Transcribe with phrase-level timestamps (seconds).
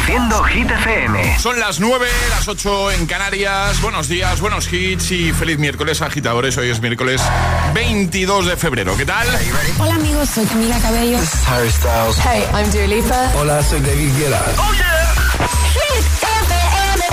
[0.00, 1.38] Reproduciendo Hit FM.
[1.38, 3.80] Son las 9, las 8 en Canarias.
[3.82, 6.56] Buenos días, buenos hits y feliz miércoles, agitadores.
[6.56, 7.20] Hoy es miércoles
[7.74, 8.96] 22 de febrero.
[8.96, 9.26] ¿Qué tal?
[9.78, 10.30] Hola, amigos.
[10.30, 11.18] Soy Camila Cabello.
[11.18, 12.16] This is Harry Styles.
[12.18, 13.32] Hey, I'm Dua Lipa.
[13.36, 14.42] Hola, soy David Guetta.
[14.58, 15.14] ¡Oh, yeah!
[15.74, 17.04] Hit FM.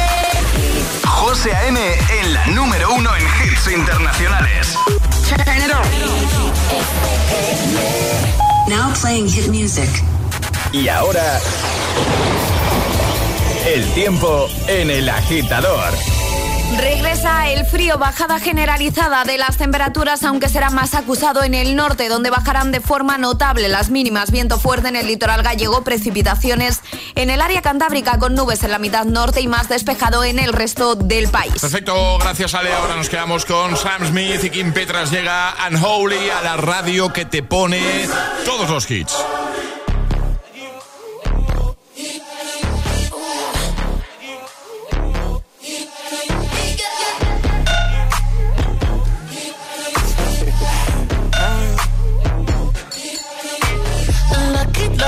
[1.06, 1.80] José A.M.
[2.22, 4.78] en la número uno en hits internacionales.
[5.28, 5.84] Turn it on.
[8.70, 9.90] Now playing hit music.
[10.72, 11.40] Y ahora,
[13.68, 15.94] el tiempo en el agitador.
[16.78, 22.08] Regresa el frío, bajada generalizada de las temperaturas, aunque será más acusado en el norte,
[22.08, 24.32] donde bajarán de forma notable las mínimas.
[24.32, 26.82] Viento fuerte en el litoral gallego, precipitaciones
[27.16, 30.54] en el área cantábrica con nubes en la mitad norte y más despejado en el
[30.54, 31.60] resto del país.
[31.60, 32.74] Perfecto, gracias Ale.
[32.74, 37.26] Ahora nos quedamos con Sam Smith y Kim Petras llega Unholy a la radio que
[37.26, 38.08] te pone
[38.46, 39.14] todos los hits.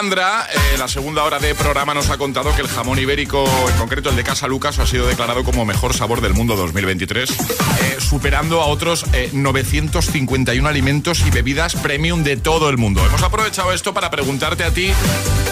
[0.00, 3.76] Alejandra, eh, la segunda hora de programa, nos ha contado que el jamón ibérico, en
[3.76, 7.96] concreto el de Casa Lucas, ha sido declarado como mejor sabor del mundo 2023, eh,
[7.98, 13.04] superando a otros eh, 951 alimentos y bebidas premium de todo el mundo.
[13.04, 14.90] Hemos aprovechado esto para preguntarte a ti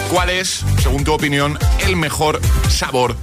[0.09, 3.15] cuál es, según tu opinión, el mejor sabor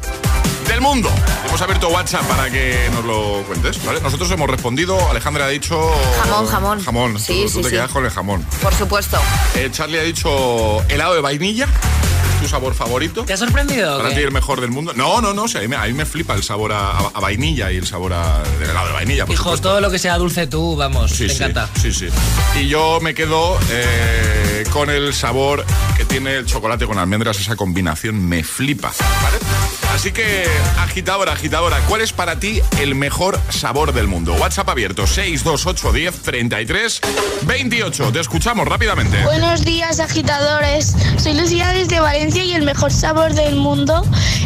[0.68, 1.10] del mundo.
[1.48, 4.00] Hemos abierto WhatsApp para que nos lo cuentes, ¿vale?
[4.00, 5.90] Nosotros hemos respondido, Alejandra ha dicho...
[6.22, 6.84] Jamón, jamón.
[6.84, 7.74] Jamón, Sí, tú, sí, tú te sí.
[7.76, 8.42] quedas con el jamón.
[8.62, 9.18] Por supuesto.
[9.54, 11.66] Eh, Charlie ha dicho helado de vainilla,
[12.42, 13.24] tu sabor favorito.
[13.24, 13.96] ¿Te ha sorprendido?
[13.96, 14.92] Para ti el mejor del mundo.
[14.94, 16.90] No, no, no, o sea, a, mí me, a mí me flipa el sabor a,
[16.90, 19.24] a- a vainilla y el sabor a, del helado de vainilla.
[19.24, 19.68] Por Hijo, supuesto.
[19.70, 21.70] todo lo que sea dulce tú, vamos, Sí, te sí, encanta.
[21.80, 22.08] sí, sí.
[22.60, 25.64] Y yo me quedo eh, con el sabor
[25.96, 28.92] que tiene el chocolate con almendras, esa combinación me flipa,
[29.22, 29.38] ¿vale?
[29.96, 30.46] Así que,
[30.78, 34.34] agitadora, agitadora, ¿cuál es para ti el mejor sabor del mundo?
[34.34, 37.00] WhatsApp abierto, 628 10 33
[37.46, 38.12] 28.
[38.12, 39.24] Te escuchamos rápidamente.
[39.24, 40.94] Buenos días, agitadores.
[41.16, 44.04] Soy Lucía desde Valencia y el mejor sabor del mundo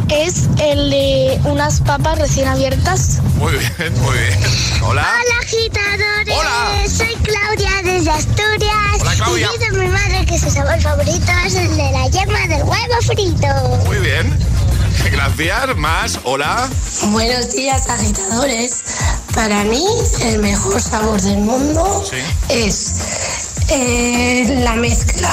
[0.08, 3.20] es el de unas papas recién abiertas.
[3.35, 4.38] Muy bien, muy bien.
[4.85, 5.03] Hola.
[5.03, 6.37] Hola, agitadores.
[6.38, 6.88] Hola.
[6.88, 9.00] Soy Claudia desde Asturias.
[9.00, 9.49] Hola, Claudia.
[9.53, 13.03] Y dice mi madre que su sabor favorito es el de la yema del huevo
[13.05, 13.85] frito.
[13.87, 14.38] Muy bien.
[15.08, 16.69] Gracias, más, hola.
[17.08, 18.82] Buenos días, agitadores.
[19.35, 19.85] Para mí,
[20.23, 22.05] el mejor sabor del mundo
[22.49, 22.93] es
[23.70, 25.31] eh, la mezcla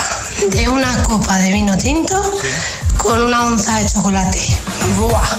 [0.51, 2.21] de una copa de vino tinto
[2.97, 4.39] con una onza de chocolate.
[4.97, 5.37] ¡Buah!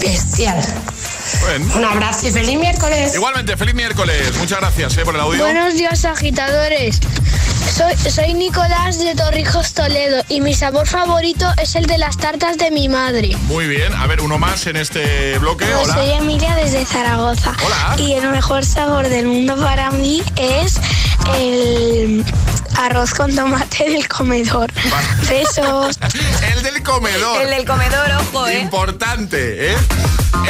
[0.00, 0.62] Bestial.
[1.74, 3.14] Un abrazo y feliz miércoles.
[3.14, 4.36] Igualmente, feliz miércoles.
[4.38, 5.42] Muchas gracias eh, por el audio.
[5.42, 7.00] Buenos días, agitadores.
[7.72, 12.58] Soy, soy Nicolás de Torrijos Toledo y mi sabor favorito es el de las tartas
[12.58, 13.34] de mi madre.
[13.46, 15.64] Muy bien, a ver, uno más en este bloque.
[15.64, 17.56] Pues soy Emilia desde Zaragoza.
[17.64, 17.96] Hola.
[17.96, 20.78] Y el mejor sabor del mundo para mí es
[21.38, 22.22] el
[22.76, 24.70] arroz con tomate del comedor.
[25.28, 25.98] Besos.
[26.54, 27.42] El del comedor.
[27.42, 28.60] El del comedor, ojo, ¿eh?
[28.60, 29.76] Importante, ¿eh?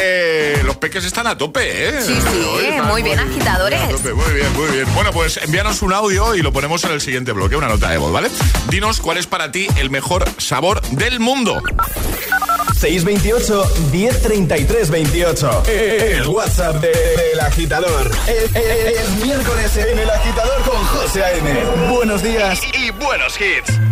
[0.00, 2.02] eh los peques están a tope, ¿eh?
[2.02, 3.80] Sí, sí, eh, muy bien, agitadores.
[4.02, 4.94] Muy bien, muy bien.
[4.94, 7.98] Bueno, pues envíanos un audio y lo ponemos en el siguiente bloque, una nota de
[7.98, 8.30] voz, ¿vale?
[8.68, 11.62] Dinos cuál es para ti el mejor sabor del mundo.
[12.82, 15.62] 628 1033 28.
[15.68, 18.10] El WhatsApp del de, de agitador.
[18.26, 21.64] El, el, el, el, miércoles en el agitador con José A.M.
[21.92, 23.91] Buenos días y, y buenos hits.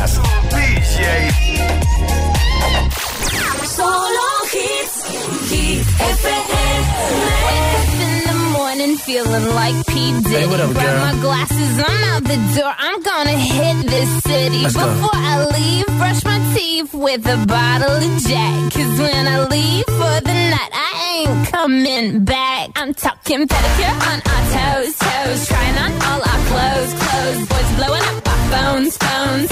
[14.73, 14.93] Let's go.
[14.93, 18.73] Before I leave, brush my teeth with a bottle of Jack.
[18.73, 22.69] Cause when I leave for the night, I ain't coming back.
[22.75, 25.47] I'm talking pedicure on our toes, toes.
[25.47, 27.47] Trying on all our clothes, clothes.
[27.49, 29.49] Boys blowing up our phones, phones.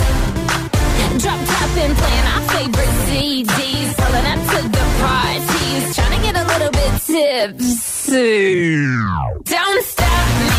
[1.19, 3.89] Drop top and playing our favorite CDs.
[3.99, 5.95] Pulling up to the parties.
[5.95, 8.85] Trying to get a little bit tipsy.
[9.43, 10.58] Don't stop me.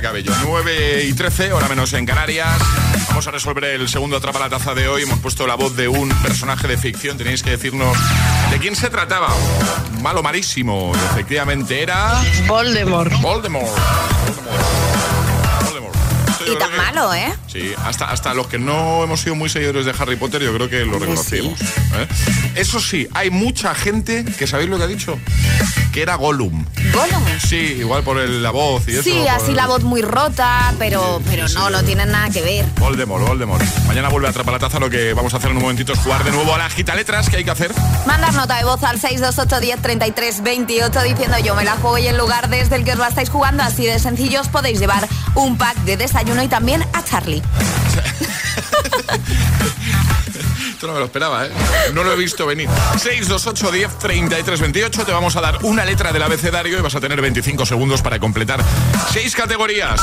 [0.00, 0.32] Camila Cabello.
[0.44, 2.60] 9 y 13, hora menos en Canarias.
[3.08, 5.02] Vamos a resolver el segundo Atrapa la Taza de hoy.
[5.02, 7.18] Hemos puesto la voz de un personaje de ficción.
[7.18, 7.96] Tenéis que decirnos
[8.50, 9.28] de quién se trataba.
[10.00, 10.92] Malo, malísimo.
[11.12, 12.20] Efectivamente era...
[12.46, 13.12] Voldemort.
[13.20, 14.19] Voldemort.
[16.50, 17.32] Yo Y tan que- malo, ¿eh?
[17.46, 20.68] Sí, hasta, hasta los que no hemos sido muy seguidores de Harry Potter, yo creo
[20.68, 21.60] que lo reconocimos.
[21.60, 22.06] ¿eh?
[22.56, 25.18] Eso sí, hay mucha gente que sabéis lo que ha dicho,
[25.92, 26.64] que era Gollum.
[26.92, 27.24] Gollum.
[27.46, 29.02] Sí, igual por el- la voz y eso.
[29.02, 32.64] Sí, así el- la voz muy rota, pero, pero no, no tienen nada que ver.
[32.78, 33.62] Voldemort, Voldemort.
[33.86, 34.78] Mañana vuelve a atrapar la taza.
[34.80, 36.94] Lo que vamos a hacer en un momentito es jugar de nuevo a la gita
[36.94, 37.72] letras que hay que hacer.
[38.06, 42.06] Mandar nota de voz al 628 10 33 28 diciendo yo me la juego y
[42.08, 45.08] en lugar desde el que os la estáis jugando así de sencillo os podéis llevar
[45.34, 47.42] un pack de desayuno y también a Charlie.
[50.70, 51.50] Esto no me lo esperaba, ¿eh?
[51.92, 52.68] No lo he visto venir.
[52.98, 55.04] 628 10 33 28.
[55.04, 58.18] Te vamos a dar una letra del abecedario y vas a tener 25 segundos para
[58.18, 58.60] completar
[59.12, 60.00] seis categorías.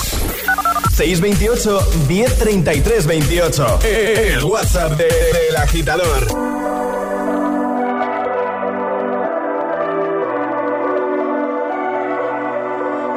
[0.95, 3.79] 628 1033 28.
[3.83, 6.27] El WhatsApp de- del agitador.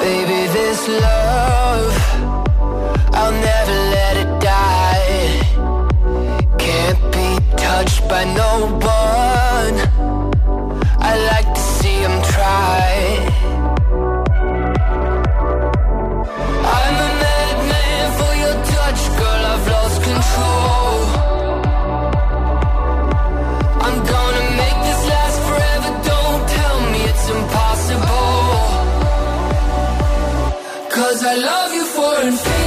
[0.00, 1.29] Baby, this love,
[3.30, 5.06] I'll never let it die.
[6.58, 8.50] Can't be touched by no
[8.82, 9.76] one.
[11.10, 12.88] I like to see him try.
[16.78, 19.42] I'm a madman for your touch, girl.
[19.52, 20.98] I've lost control.
[23.86, 25.90] I'm gonna make this last forever.
[26.12, 28.26] Don't tell me it's impossible.
[30.96, 32.59] Cause I love you for infinity.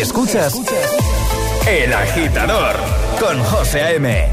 [0.00, 0.54] Escuchas
[1.66, 2.74] El Agitador
[3.20, 4.28] con José A.M.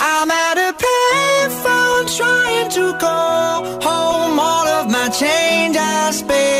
[0.00, 6.59] I'm at a payphone trying to call home all of my change I spent.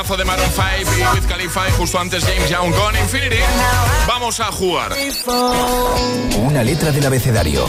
[0.00, 3.36] temazo de Maroon 5 y Wiz Khalifa y justo antes James Young con Infinity.
[4.06, 4.92] Vamos a jugar.
[6.38, 7.68] Una letra del abecedario.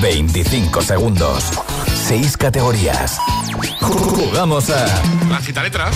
[0.00, 1.44] 25 segundos.
[2.06, 3.18] 6 categorías.
[3.80, 4.86] Jugamos a.
[5.28, 5.94] La gita letras.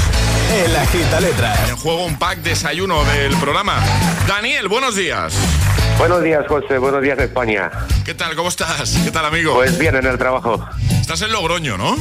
[0.52, 1.70] El agita letras.
[1.70, 3.78] En juego un pack desayuno del programa.
[4.28, 5.32] Daniel, buenos días.
[5.96, 6.76] Buenos días, José.
[6.76, 7.70] Buenos días, España.
[8.04, 8.36] ¿Qué tal?
[8.36, 8.98] ¿Cómo estás?
[9.04, 9.54] ¿Qué tal, amigo?
[9.54, 10.62] Pues bien, en el trabajo.
[11.00, 11.96] Estás en Logroño, ¿no?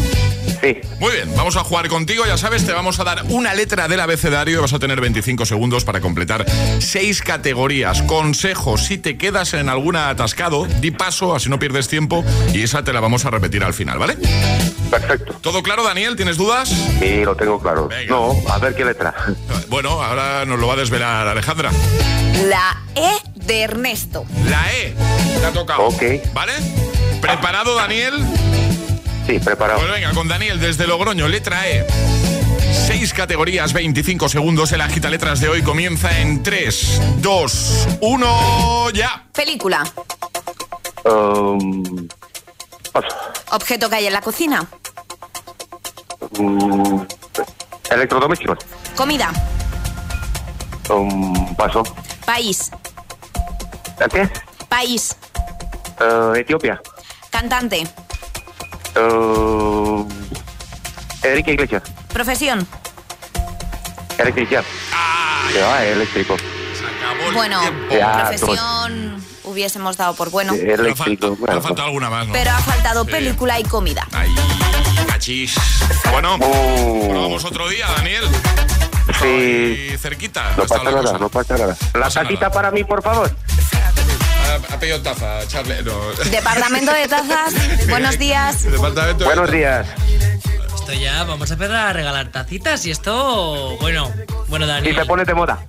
[0.61, 0.77] Sí.
[0.99, 2.25] Muy bien, vamos a jugar contigo.
[2.25, 5.45] Ya sabes, te vamos a dar una letra del abecedario y vas a tener 25
[5.45, 6.45] segundos para completar
[6.79, 8.01] seis categorías.
[8.03, 12.83] Consejo, si te quedas en alguna atascado, di paso, así no pierdes tiempo y esa
[12.83, 14.17] te la vamos a repetir al final, ¿vale?
[14.89, 15.33] Perfecto.
[15.41, 16.15] ¿Todo claro, Daniel?
[16.15, 16.69] ¿Tienes dudas?
[16.99, 17.89] Sí, lo tengo claro.
[18.09, 19.13] No, a ver qué letra.
[19.69, 21.71] Bueno, ahora nos lo va a desvelar Alejandra.
[22.47, 24.25] La E de Ernesto.
[24.49, 24.93] La E.
[25.39, 25.83] Te ha tocado.
[25.83, 26.03] Ok.
[26.33, 26.53] ¿Vale?
[27.21, 28.13] ¿Preparado, Daniel?
[29.27, 29.79] Sí, preparado.
[29.79, 31.85] Pues venga, con Daniel desde Logroño, letra E.
[32.87, 34.71] Seis categorías, 25 segundos.
[34.71, 39.25] El agita letras de hoy comienza en 3, 2, 1, ya.
[39.33, 39.83] Película.
[41.03, 42.07] Um,
[42.91, 43.07] paso.
[43.51, 44.65] Objeto que hay en la cocina.
[46.37, 47.01] Mm,
[47.91, 48.59] electrodomésticos.
[48.95, 49.31] Comida.
[50.89, 51.83] Um, paso.
[52.25, 52.71] País.
[53.99, 54.29] ¿El qué?
[54.69, 55.15] País.
[55.99, 56.81] Eh, Etiopía.
[57.29, 57.87] Cantante.
[58.95, 60.07] Uh,
[61.23, 61.83] Enrique Iglesias.
[62.11, 62.67] Profesión.
[64.17, 64.63] Electricidad.
[65.51, 66.37] Se va, eléctrico.
[67.33, 70.53] Bueno, Ya, profesión hubiésemos dado por bueno.
[70.53, 71.37] Eléctrico.
[71.45, 72.33] Me ha faltado alguna más, ¿no?
[72.33, 74.07] Pero ha faltado película y comida.
[74.11, 74.33] Ahí,
[75.07, 75.55] cachis.
[76.11, 78.23] Bueno, probamos otro día, Daniel.
[79.19, 79.25] Sí.
[79.25, 80.51] Ahí cerquita.
[80.57, 81.77] No pasa nada, no pasa nada.
[81.93, 83.31] La pasa tacita para mí, por favor.
[84.69, 85.81] Ha, pedido taza, Charlie.
[85.83, 85.99] No.
[86.29, 87.53] Departamento de tazas.
[87.89, 88.63] Buenos días.
[88.63, 89.57] Departamento de Buenos taza.
[89.57, 89.87] días.
[90.75, 94.11] Esto ya, vamos a empezar a regalar tacitas y esto, bueno,
[94.47, 94.95] bueno, Y Daniel.
[94.95, 95.59] se pone de moda.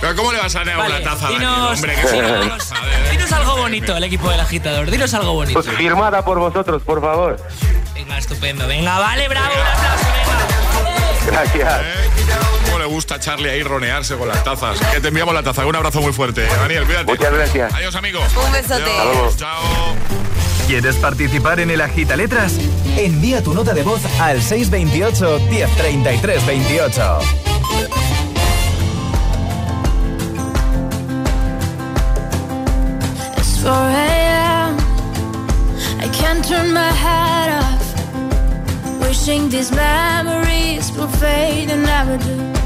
[0.00, 1.94] Pero ¿cómo le vas a negar Vale, una taza Daniel, dinos, hombre?
[1.96, 2.16] Que sí,
[3.16, 5.60] dinos- algo bonito, el equipo del agitador, dinos algo bonito.
[5.60, 7.36] Pues firmada por vosotros, por favor.
[7.94, 11.42] Venga, estupendo, venga, vale, bravo, un aplauso, venga.
[11.42, 11.80] Gracias.
[11.82, 12.55] ¿Eh?
[12.86, 14.78] ¿Cómo le gusta a Charlie ahí ronearse con las tazas?
[14.78, 15.66] Que te enviamos la taza.
[15.66, 16.46] Un abrazo muy fuerte.
[16.46, 17.06] Daniel, cuídate.
[17.06, 17.74] Muchas gracias.
[17.74, 18.20] Adiós, amigo.
[18.20, 18.84] Un besote.
[18.84, 19.36] Adiós.
[19.36, 19.96] Chao.
[20.68, 22.52] ¿Quieres participar en el Agita Letras?
[22.96, 27.18] Envía tu nota de voz al 628 1033 28.
[33.36, 34.78] It's 4 a.m.
[35.98, 39.00] I can't turn my head off.
[39.00, 42.65] Wishing these memories will fade and never do.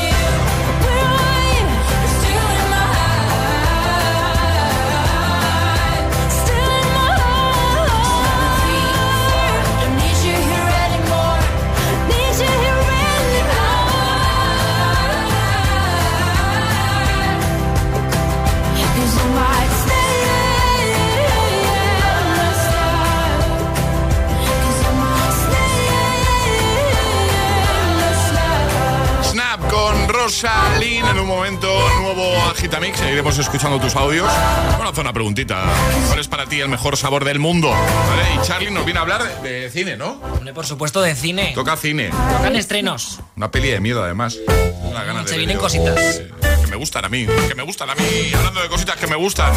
[30.29, 30.41] Stars.
[30.81, 32.97] Snap con momento, nuevo Agitamix.
[32.99, 34.29] Seguiremos escuchando tus audios.
[34.75, 35.63] Bueno, haz una preguntita.
[36.07, 37.69] ¿Cuál es para ti el mejor sabor del mundo?
[37.69, 38.35] ¿Vale?
[38.35, 40.21] Y Charlie nos viene a hablar de cine, ¿no?
[40.35, 41.51] Hombre, por supuesto, de cine.
[41.55, 42.09] Toca cine.
[42.37, 43.19] Tocan estrenos.
[43.35, 44.37] Una peli de miedo, además.
[44.83, 45.97] Una ganas Se de vienen cositas.
[46.17, 46.31] eh,
[46.71, 48.31] me gustan a mí, que me gustan a mí.
[48.33, 49.51] Hablando de cositas que me gustan.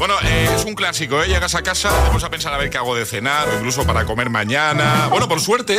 [0.00, 1.28] Bueno, eh, es un clásico, ¿eh?
[1.28, 4.30] Llegas a casa, pones a pensar a ver qué hago de cenar, incluso para comer
[4.30, 5.06] mañana.
[5.08, 5.78] Bueno, por suerte,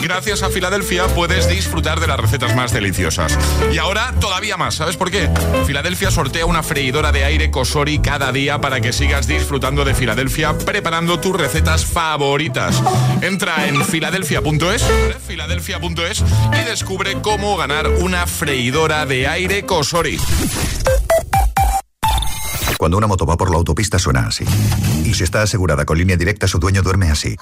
[0.00, 3.38] gracias a Filadelfia puedes disfrutar de las recetas más deliciosas.
[3.70, 5.28] Y ahora todavía más, ¿sabes por qué?
[5.66, 10.56] Filadelfia sortea una freidora de aire Cosori cada día para que sigas disfrutando de Filadelfia
[10.56, 12.82] preparando tus recetas favoritas.
[13.20, 14.82] Entra en filadelfia.es,
[15.26, 16.24] filadelfia.es
[16.58, 20.21] y descubre cómo ganar una freidora de aire Cosori.
[22.78, 24.44] Cuando una moto va por la autopista suena así.
[25.04, 27.36] Y si está asegurada con línea directa, su dueño duerme así.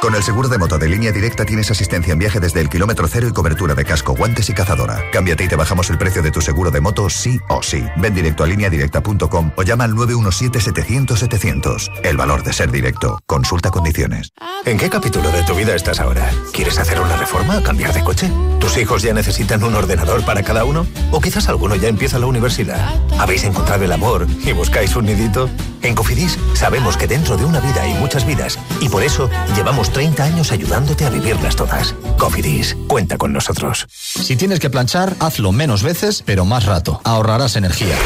[0.00, 3.08] Con el seguro de moto de línea directa tienes asistencia en viaje desde el kilómetro
[3.08, 5.02] cero y cobertura de casco, guantes y cazadora.
[5.12, 7.82] Cámbiate y te bajamos el precio de tu seguro de moto sí o sí.
[7.96, 11.90] Ven directo a lineadirecta.com o llama al 917-700-700.
[12.02, 13.18] El valor de ser directo.
[13.26, 14.32] Consulta condiciones.
[14.66, 16.30] ¿En qué capítulo de tu vida estás ahora?
[16.52, 18.30] ¿Quieres hacer una reforma cambiar de coche?
[18.60, 20.86] ¿Tus hijos ya necesitan un ordenador para cada uno?
[21.12, 22.90] ¿O quizás alguno ya empieza la universidad?
[23.18, 25.48] ¿Habéis encontrado el amor y buscáis un nidito?
[25.84, 29.90] En Cofidis sabemos que dentro de una vida hay muchas vidas y por eso llevamos
[29.90, 31.94] 30 años ayudándote a vivirlas todas.
[32.18, 33.86] Cofidis, cuenta con nosotros.
[33.90, 37.02] Si tienes que planchar, hazlo menos veces, pero más rato.
[37.04, 37.96] Ahorrarás energía.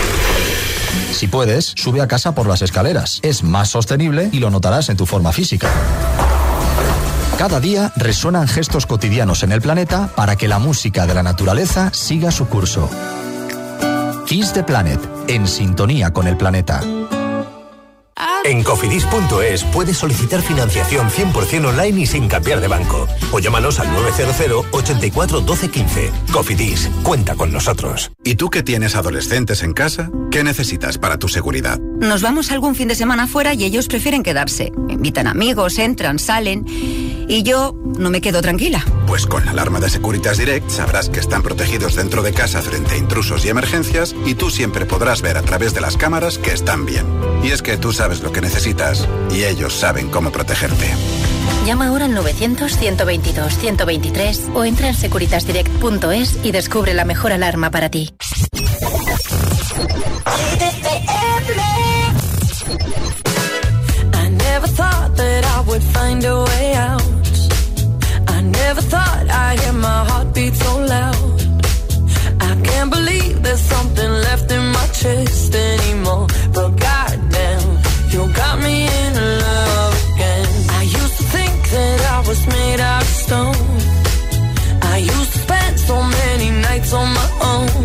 [1.12, 3.20] Si puedes, sube a casa por las escaleras.
[3.22, 5.70] Es más sostenible y lo notarás en tu forma física.
[7.38, 11.90] Cada día resuenan gestos cotidianos en el planeta para que la música de la naturaleza
[11.94, 12.90] siga su curso.
[14.26, 16.82] Kiss the Planet, en sintonía con el planeta.
[18.48, 23.06] En cofidis.es puedes solicitar financiación 100% online y sin cambiar de banco.
[23.30, 26.10] O llámanos al 900 84 12 15.
[26.32, 28.10] Cofidis, cuenta con nosotros.
[28.24, 30.10] ¿Y tú que tienes adolescentes en casa?
[30.30, 31.78] ¿Qué necesitas para tu seguridad?
[31.78, 34.72] Nos vamos algún fin de semana fuera y ellos prefieren quedarse.
[34.88, 36.64] Invitan amigos, entran, salen.
[37.30, 38.82] Y yo no me quedo tranquila.
[39.06, 42.94] Pues con la alarma de Securitas Direct sabrás que están protegidos dentro de casa frente
[42.94, 46.52] a intrusos y emergencias y tú siempre podrás ver a través de las cámaras que
[46.52, 47.04] están bien.
[47.42, 50.88] Y es que tú sabes lo que necesitas y ellos saben cómo protegerte.
[51.66, 58.14] Llama ahora al 900-122-123 o entra en securitasdirect.es y descubre la mejor alarma para ti.
[64.14, 67.02] I never thought that I would find a way out.
[68.28, 71.42] I never thought I'd hear my heartbeat so loud.
[72.40, 76.26] I can't believe there's something left in my chest anymore.
[76.54, 76.80] But
[78.18, 79.12] you got me in
[79.44, 80.48] love again.
[80.80, 83.68] I used to think that I was made out of stone.
[84.94, 87.84] I used to spend so many nights on my own.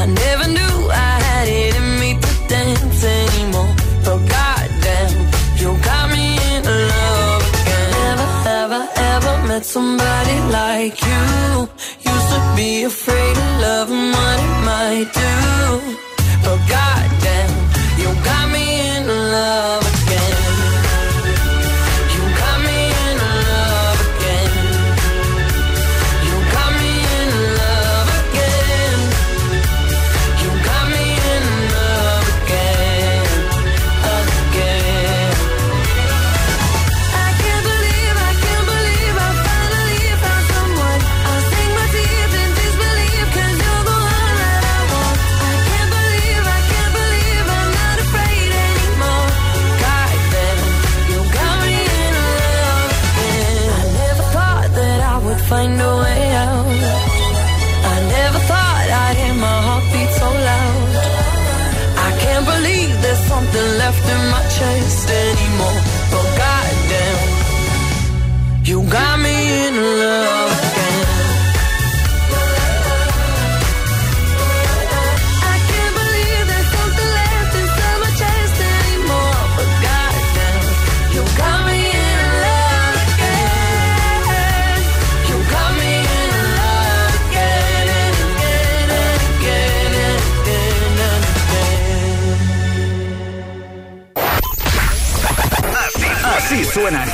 [0.00, 0.76] I never knew
[1.08, 3.74] I had it in me to dance anymore.
[4.06, 5.14] But goddamn,
[5.60, 6.62] you got me in
[6.94, 7.88] love again.
[8.00, 8.28] Never,
[8.60, 11.22] ever, ever met somebody like you.
[12.12, 15.34] Used to be afraid of love and what it might do.
[16.44, 17.71] But goddamn,
[19.52, 19.81] love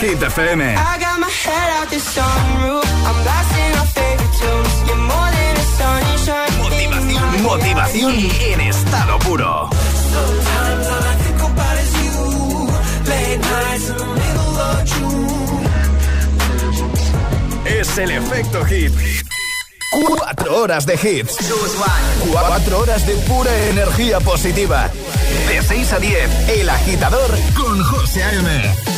[0.00, 0.62] Hit FM.
[0.62, 2.86] I got my head out the sunroof.
[3.04, 4.74] I'm blasting our favorite tunes.
[4.86, 6.54] You're more than a sunshine.
[6.62, 8.12] Motivación, motivación
[8.52, 9.68] en estado puro.
[10.14, 12.14] Sometimes all I think about is you.
[13.10, 15.66] Late nights in the middle of June.
[17.66, 18.92] Es el efecto hit.
[20.06, 21.38] Cuatro horas de hits.
[22.30, 24.92] Cuatro horas de pura energía positiva.
[25.48, 28.97] De 6 a 10, El Agitador con José A.M.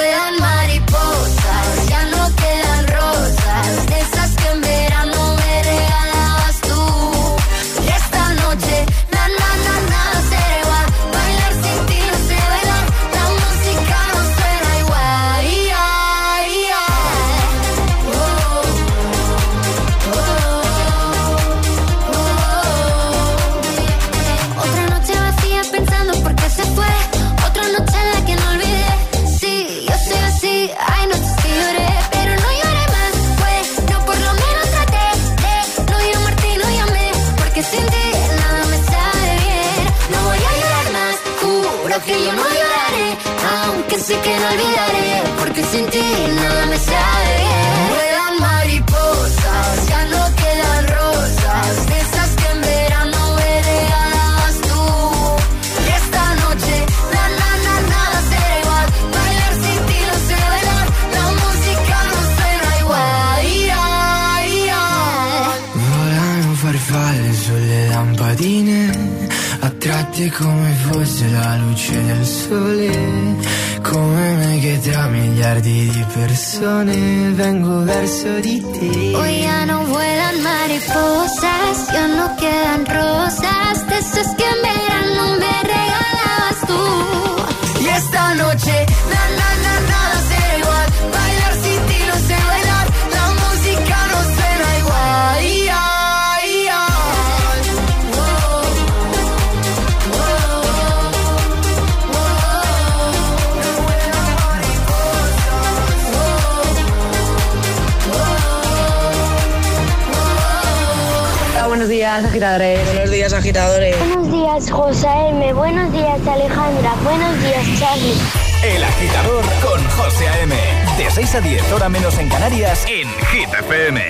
[112.41, 112.85] agitadores.
[112.85, 113.99] Buenos días, agitadores.
[113.99, 115.53] Buenos días, José M.
[115.53, 116.95] Buenos días, Alejandra.
[117.03, 118.17] Buenos días, Charlie.
[118.63, 120.55] El Agitador con José A.M.
[120.97, 124.01] De 6 a 10, hora menos en Canarias, en Hit FM.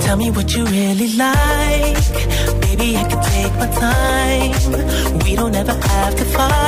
[0.00, 1.98] Tell me what you really like.
[2.62, 5.18] Baby, I can take my time.
[5.24, 6.67] We don't ever have to fight.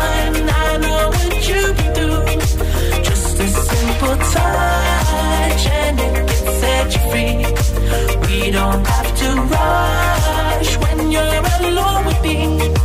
[6.81, 12.80] We don't have to rush when you're alone with me.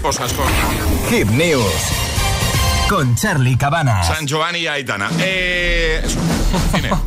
[0.00, 0.46] Mariposas con
[1.10, 1.74] Hit News
[2.88, 4.06] con Charlie Cabanas.
[4.06, 5.10] San Giovanni y Aitana.
[5.18, 6.18] Eh, eso,
[6.74, 6.90] cine.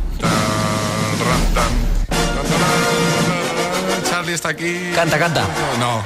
[4.08, 4.92] Charlie está aquí.
[4.94, 5.46] Canta, canta.
[5.78, 6.02] No.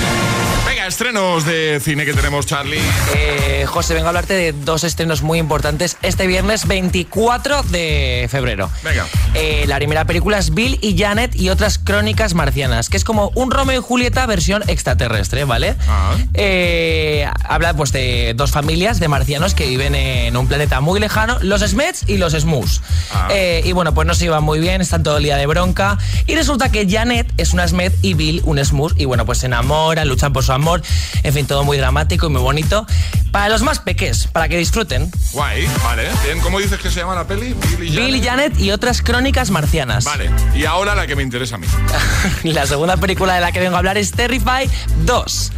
[0.66, 2.82] Venga, estrenos de cine que tenemos, Charlie.
[3.14, 8.70] Eh, José, vengo a hablarte de dos estrenos muy importantes este viernes 24 de febrero.
[8.82, 9.06] Venga.
[9.34, 13.30] Eh, la primera película es Bill y Janet y otras crónicas marcianas, que es como
[13.36, 15.76] un Romeo y Julieta versión extraterrestre, ¿vale?
[15.88, 16.16] Ah.
[16.34, 21.38] Eh, habla pues de dos familias de marcianos que viven en un planeta muy lejano,
[21.42, 22.80] los Smets y los Smus.
[23.14, 23.28] Ah.
[23.30, 25.96] Eh, y bueno, pues no se iban muy bien, están todo el día de bronca.
[26.26, 28.94] Y resulta que Janet es una Smet y Bill un Smus.
[28.96, 30.82] Y bueno, pues se enamoran, luchan por su amor.
[31.22, 32.84] En fin, todo muy dramático y muy bonito.
[33.30, 35.08] Para los más peques, para que disfruten.
[35.32, 36.08] Guay, vale.
[36.24, 37.54] Bien, ¿cómo dices que se llama la peli?
[37.78, 39.19] Bill y Bill y Janet y otras crónicas
[39.50, 40.04] marcianas.
[40.04, 40.30] Vale.
[40.54, 41.66] Y ahora la que me interesa a mí.
[42.44, 44.68] La segunda película de la que vengo a hablar es Terrify
[45.04, 45.52] 2.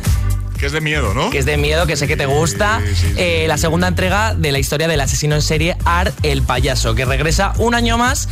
[0.63, 1.31] Que es de miedo, ¿no?
[1.31, 2.81] Que es de miedo, que sé que te gusta.
[3.17, 7.05] Eh, la segunda entrega de la historia del asesino en serie Art el payaso, que
[7.05, 8.29] regresa un año más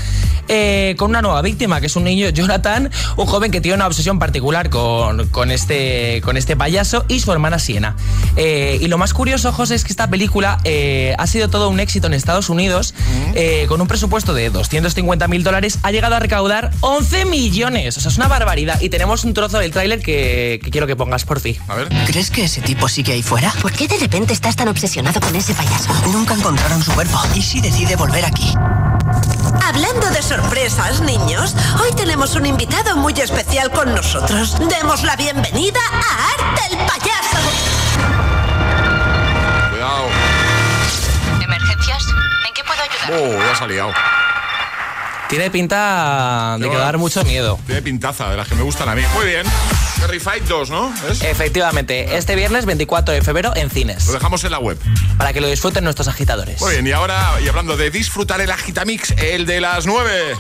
[0.47, 3.87] eh, con una nueva víctima, que es un niño, Jonathan, un joven que tiene una
[3.89, 7.97] obsesión particular con, con este, con este payaso y su hermana Siena.
[8.37, 11.81] Eh, y lo más curioso, José, es que esta película eh, ha sido todo un
[11.81, 12.95] éxito en Estados Unidos,
[13.35, 17.97] eh, con un presupuesto de 250 mil dólares, ha llegado a recaudar 11 millones.
[17.97, 18.81] O sea, es una barbaridad.
[18.81, 21.57] Y tenemos un trozo del tráiler que, que quiero que pongas por fin.
[21.69, 21.89] A ver.
[22.21, 23.51] ¿Crees que ese tipo sigue ahí fuera?
[23.63, 25.91] ¿Por qué de repente estás tan obsesionado con ese payaso?
[26.13, 27.19] Nunca encontraron su cuerpo.
[27.35, 28.53] ¿Y si decide volver aquí?
[29.65, 34.59] Hablando de sorpresas, niños, hoy tenemos un invitado muy especial con nosotros.
[34.69, 37.39] Demos la bienvenida a Art el payaso.
[39.71, 40.05] Cuidado.
[41.43, 42.05] ¿Emergencias?
[42.47, 43.39] ¿En qué puedo ayudar?
[43.39, 43.93] Oh, ya se ha liado.
[45.31, 47.59] Tiene pinta de que va a dar mucho miedo.
[47.65, 49.05] Tiene pintaza, de las que me gustan a mí.
[49.15, 49.47] Muy bien.
[50.01, 50.93] Terrified 2, ¿no?
[51.09, 51.23] ¿Es?
[51.23, 54.07] Efectivamente, este viernes 24 de febrero en cines.
[54.07, 54.79] Lo dejamos en la web.
[55.19, 56.61] Para que lo disfruten nuestros agitadores.
[56.61, 60.37] Muy bien, y ahora, y hablando de disfrutar el Agitamix, el de las 9.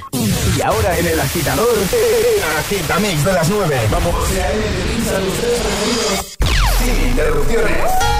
[0.57, 3.81] Y ahora en el agitador, el agitamix de las 9.
[3.91, 4.15] Vamos.
[6.79, 8.20] Sin interrupciones.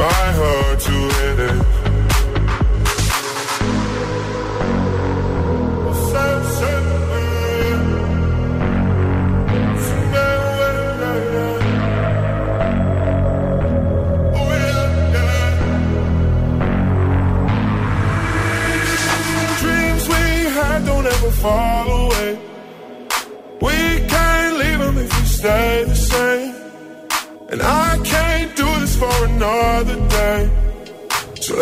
[0.00, 0.39] So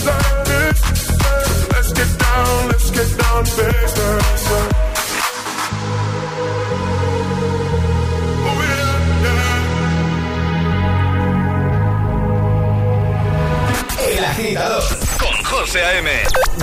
[0.00, 0.10] So
[1.74, 4.42] let's get down, let's get down to business.
[8.46, 9.24] Oh, yeah,
[14.04, 14.16] yeah.
[14.16, 14.82] El agitador
[15.18, 16.10] con José A.M.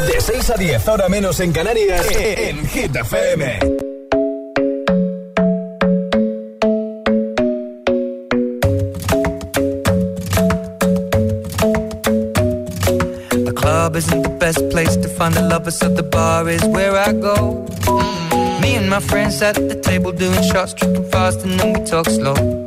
[0.08, 3.87] De 6 a 10, ahora menos en Canarias, en Hit FM.
[15.28, 17.66] Find the lovers, so the bar is where I go.
[17.86, 18.62] Mm.
[18.62, 22.08] Me and my friends at the table doing shots, tripping fast, and then we talk
[22.08, 22.67] slow.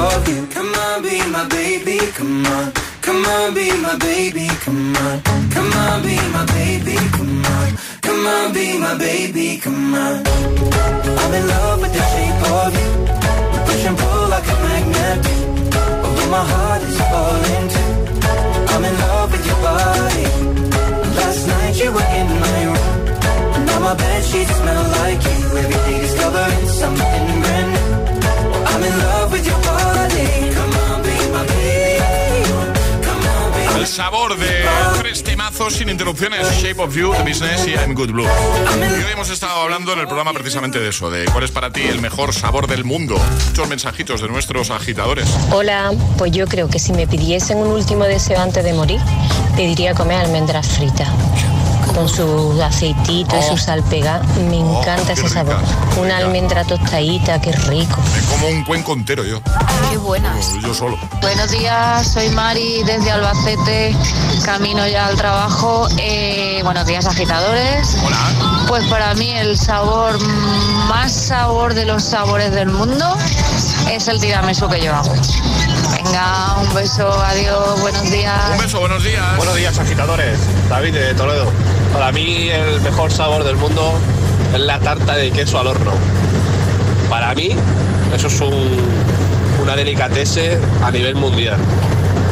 [0.00, 0.46] of you.
[0.46, 2.72] Come on, be my baby, come on.
[3.02, 5.16] Come on, be my baby, come on.
[5.54, 7.68] Come on, be my baby, come on.
[8.06, 10.16] Come on, be my baby, come on.
[11.20, 12.90] I'm in love with the shape of you.
[13.52, 15.18] We push and pull like a magnet.
[16.04, 17.92] Although my heart is falling too.
[18.72, 20.26] I'm in love with your body.
[21.18, 23.66] Last night you were in my room.
[23.66, 25.38] Now my bed sheets smell like you.
[25.60, 27.88] Every day discovering something brand new.
[28.70, 29.89] I'm in love with your body.
[33.76, 34.64] El sabor de
[35.00, 38.24] tres temazos sin interrupciones, Shape of You, The Business y I'm Good Blue.
[38.24, 41.72] Y hoy hemos estado hablando en el programa precisamente de eso, de cuál es para
[41.72, 43.16] ti el mejor sabor del mundo.
[43.48, 45.26] Muchos mensajitos de nuestros agitadores.
[45.50, 49.00] Hola, pues yo creo que si me pidiesen un último deseo antes de morir,
[49.56, 51.08] pediría comer almendras fritas.
[52.00, 54.22] Con su aceitito y su sal pegada.
[54.48, 55.58] Me encanta ese sabor.
[55.98, 58.00] Una almendra tostadita, qué rico.
[58.30, 59.42] Como un cuenco entero yo.
[59.90, 60.54] Qué buenas.
[60.62, 60.96] Yo solo.
[61.20, 63.94] Buenos días, soy Mari desde Albacete,
[64.46, 65.88] camino ya al trabajo.
[65.98, 67.94] Eh, buenos días, agitadores.
[68.02, 68.64] Hola.
[68.66, 70.18] Pues para mí el sabor
[70.88, 73.14] más sabor de los sabores del mundo
[73.90, 75.12] es el tiramisú que yo hago.
[75.92, 78.40] Venga, un beso, adiós, buenos días.
[78.52, 79.36] Un beso, buenos días.
[79.36, 80.38] Buenos días, agitadores.
[80.70, 81.52] David de Toledo.
[81.92, 83.92] Para mí el mejor sabor del mundo
[84.54, 85.92] es la tarta de queso al horno.
[87.08, 87.50] Para mí
[88.14, 88.78] eso es un,
[89.62, 91.58] una delicatese a nivel mundial.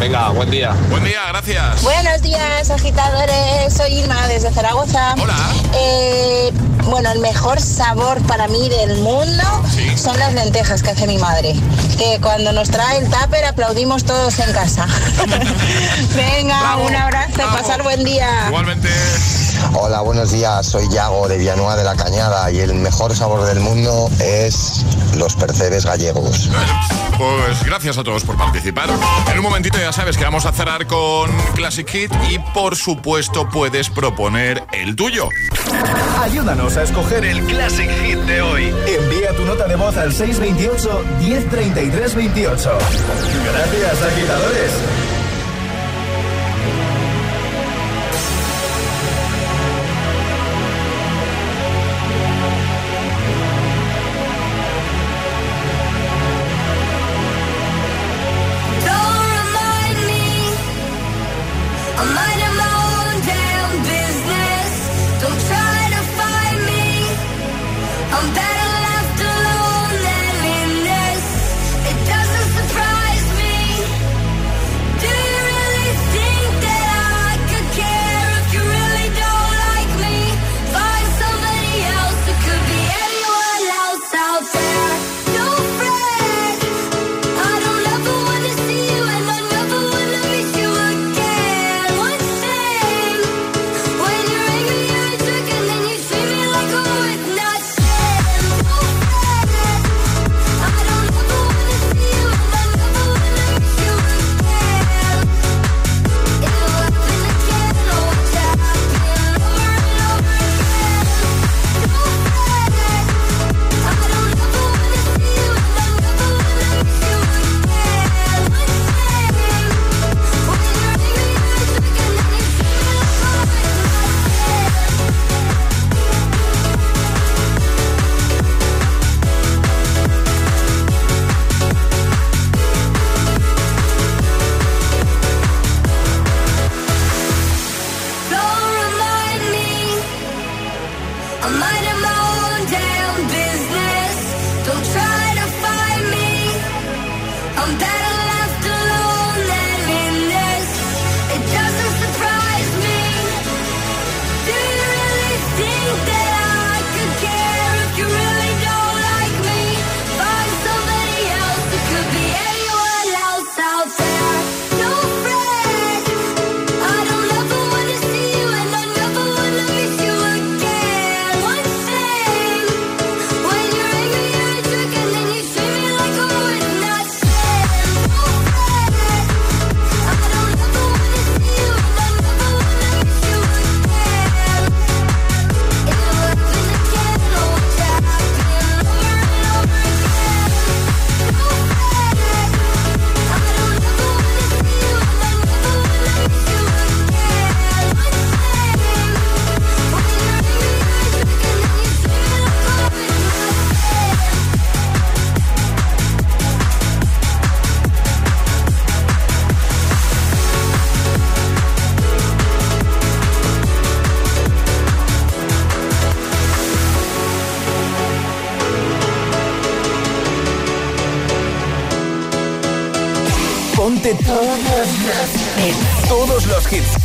[0.00, 0.74] Venga, buen día.
[0.90, 1.82] Buen día, gracias.
[1.82, 3.74] Buenos días, agitadores.
[3.74, 5.14] Soy Irma desde Zaragoza.
[5.20, 5.36] Hola.
[5.74, 6.52] Eh,
[6.84, 9.42] bueno, el mejor sabor para mí del mundo
[9.96, 11.54] son las lentejas que hace mi madre.
[11.98, 14.86] Que cuando nos trae el tupper aplaudimos todos en casa.
[16.16, 18.44] Venga, un abrazo, pasar buen día.
[18.46, 18.88] Igualmente.
[19.74, 20.66] Hola, buenos días.
[20.66, 24.84] Soy Yago de Villanueva de la Cañada y el mejor sabor del mundo es
[25.16, 26.48] los percebes gallegos.
[27.16, 28.88] Pues gracias a todos por participar.
[29.30, 33.48] En un momentito ya sabes que vamos a cerrar con Classic Hit y por supuesto
[33.48, 35.28] puedes proponer el tuyo.
[36.22, 38.74] Ayúdanos a escoger el Classic Hit de hoy.
[38.86, 42.78] Envía tu nota de voz al 628 1033 28.
[43.52, 45.07] Gracias, agitadores.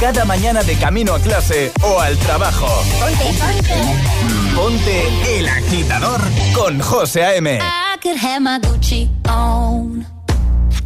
[0.03, 2.67] Cada mañana de camino a clase o al trabajo.
[2.99, 4.53] Ponte, ponte.
[4.53, 6.19] Ponte el agitador
[6.53, 7.59] con José A.M.
[7.61, 10.05] I could have my Gucci on.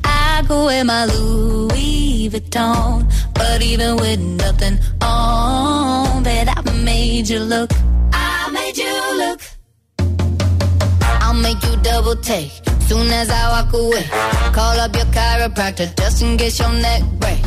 [0.03, 3.07] I go wear my Louis Vuitton.
[3.33, 7.71] But even with nothing on, that I made you look.
[8.13, 9.41] I made you look.
[11.21, 12.51] I'll make you double take.
[12.87, 14.03] Soon as I walk away,
[14.53, 17.46] call up your chiropractor just in case your neck break.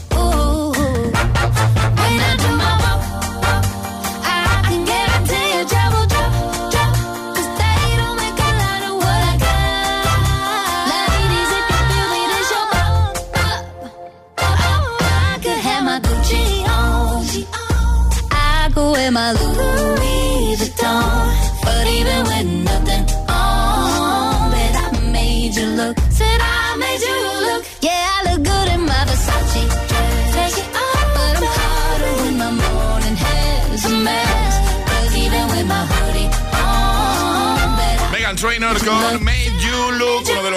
[25.81, 25.95] Look.
[26.19, 27.17] Said I made you
[27.47, 27.63] look.
[27.81, 30.33] Yeah, I look good in my Versace dress.
[30.35, 34.53] Take it off, but I'm hotter when my morning hair's a mess.
[34.87, 36.29] 'Cause even with my hoodie
[36.65, 39.20] on, Megan Trainor con Made You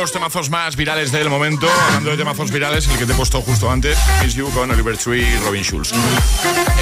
[0.04, 1.66] Los temazos más virales del momento.
[1.86, 4.98] Hablando de temazos virales, el que te he puesto justo antes, Miss You con Oliver
[4.98, 5.92] Tree y Robin Schulz.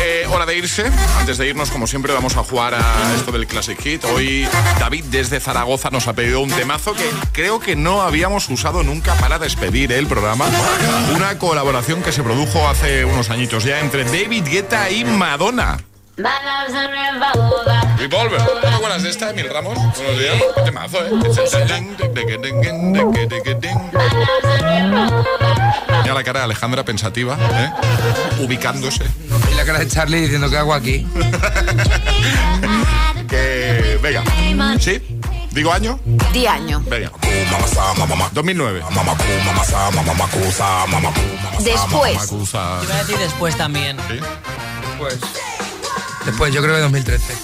[0.05, 0.91] Eh, hora de irse.
[1.21, 4.05] Antes de irnos, como siempre, vamos a jugar a esto del Classic Hit.
[4.07, 4.49] Hoy
[4.81, 9.15] David desde Zaragoza nos ha pedido un temazo que creo que no habíamos usado nunca
[9.15, 10.47] para despedir el programa.
[11.15, 15.79] Una colaboración que se produjo hace unos añitos ya entre David Guetta y Madonna.
[17.97, 18.41] Revolver.
[18.41, 19.79] ¿No te acuerdas de esta, Emil Ramos?
[19.97, 20.43] Buenos días.
[20.55, 21.11] Qué temazo, ¿eh?
[26.03, 27.73] Mira la cara de Alejandra pensativa, ¿eh?
[28.41, 29.05] Ubicándose.
[29.51, 31.07] Y la cara de Charlie diciendo que hago aquí.
[33.29, 34.23] que, venga.
[34.79, 35.01] ¿Sí?
[35.51, 35.99] ¿Digo año?
[36.33, 36.83] Di año.
[36.87, 37.11] Venga.
[38.33, 38.83] 2009.
[41.61, 42.33] Después.
[42.53, 43.97] Iba a decir después también.
[44.09, 45.19] Después.
[46.27, 47.35] Después, yo creo que 2013.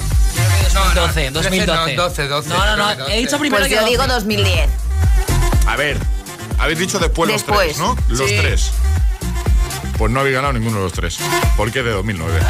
[0.74, 1.96] 2012, 2012.
[1.96, 2.48] No, 12, 12.
[2.50, 3.08] No, no, no.
[3.08, 3.90] He dicho primero Pues que yo 12.
[3.90, 4.70] digo 2010.
[5.66, 5.98] A ver,
[6.58, 7.96] habéis dicho después, los tres, ¿no?
[8.08, 8.36] Los Sí.
[8.40, 8.70] tres.
[9.98, 11.18] Pues no habéis ganado ninguno de los tres.
[11.56, 12.40] Porque de 2009.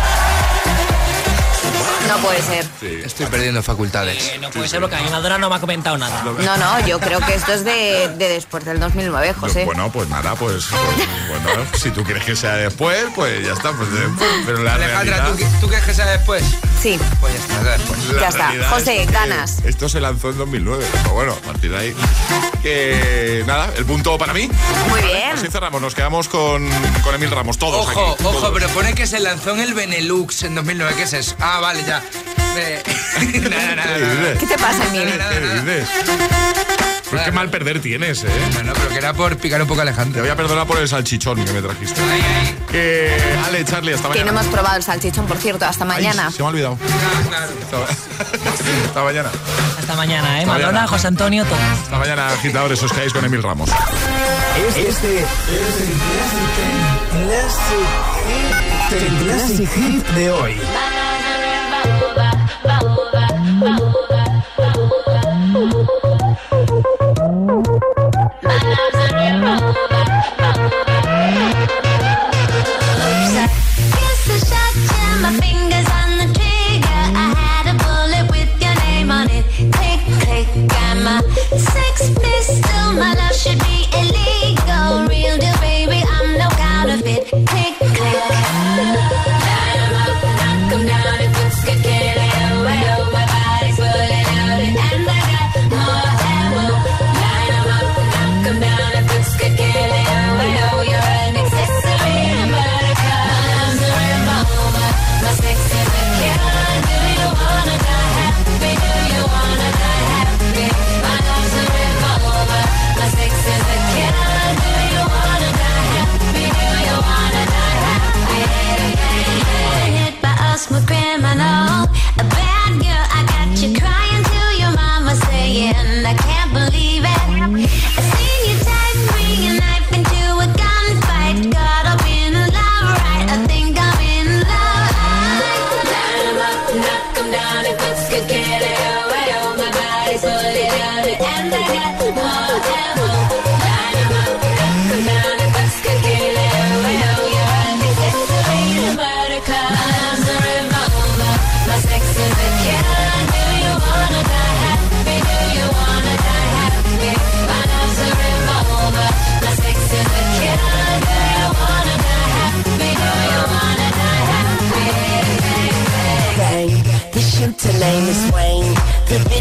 [2.09, 2.67] No puede ser.
[3.05, 4.29] Estoy perdiendo facultades.
[4.29, 6.23] Eh, no puede ser porque a mi Madonna no me ha comentado nada.
[6.23, 9.65] No, no, yo creo que esto es de, de después del 2009, José.
[9.65, 13.73] Bueno, pues nada, pues, pues, bueno, si tú quieres que sea después, pues ya está,
[13.73, 14.29] pues después.
[14.47, 16.43] Pero la Alejandra, realidad, ¿tú, qué- ¿tú crees que sea después?
[16.81, 16.99] Sí.
[17.21, 18.69] Pues ya está, la Ya está.
[18.71, 19.59] José, es ganas.
[19.65, 21.95] Esto se lanzó en 2009, pero bueno, a partir de ahí.
[22.63, 24.49] Que nada, el punto para mí.
[24.89, 25.33] Muy bien.
[25.35, 26.69] Así cerramos, nos quedamos con,
[27.03, 28.23] con Emil Ramos, todos Ojo, aquí.
[28.25, 28.51] ojo, todos.
[28.55, 30.95] pero pone que se lanzó en el Benelux en 2009.
[30.97, 31.35] ¿Qué es eso?
[31.41, 32.03] Ah, vale, ya.
[32.61, 32.83] Eh,
[33.51, 34.15] nada, nada, ¿Qué nada.
[34.15, 34.39] dices?
[34.41, 35.05] ¿Qué te pasa, Emil?
[35.13, 35.89] ¿Qué dices?
[37.11, 38.29] Pues qué mal perder tienes, ¿eh?
[38.53, 40.21] Bueno, pero que era por picar un poco a Te Alejandro.
[40.21, 42.01] voy a perdonar por el salchichón que me trajiste.
[42.71, 44.41] Que, Ale, Charlie, hasta Que no mañana.
[44.43, 46.31] hemos probado el salchichón, por cierto, hasta Ay, mañana.
[46.31, 46.79] se me ha olvidado.
[48.87, 49.31] Hasta mañana.
[49.79, 50.41] Hasta mañana, ¿eh?
[50.41, 50.87] Hasta Madonna, mañana.
[50.89, 51.61] José Antonio, todos.
[51.61, 53.71] Hasta mañana, agitadores, os quedáis con Emil Ramos.
[54.77, 55.25] Este es el
[57.25, 57.89] Classic,
[59.01, 60.61] el Classic Hit de hoy.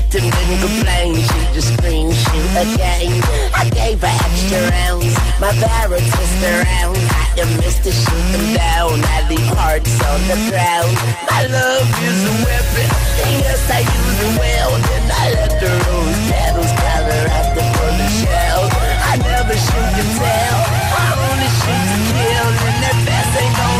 [0.07, 3.11] To didn't complain, she just screamed, shoot again.
[3.51, 6.95] I gave her extra rounds, my barrel missed around.
[7.35, 7.91] I missed Mr.
[7.91, 10.95] shoot them down, I leave hearts on the ground.
[11.27, 12.87] My love is a weapon,
[13.19, 14.71] and yes I use it well.
[14.79, 18.63] Then I let the rose petals color out the bullet shell.
[19.11, 20.57] I never shoot to tell,
[21.03, 23.76] I only shoot to kill, and that best ain't going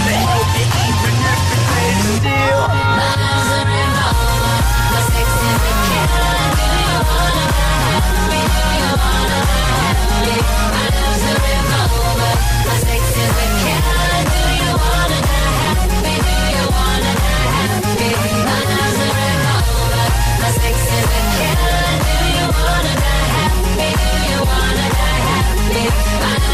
[25.80, 26.47] I